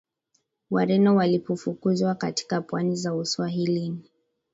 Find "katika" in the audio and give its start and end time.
2.15-2.61